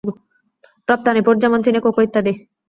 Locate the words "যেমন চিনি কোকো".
1.43-1.99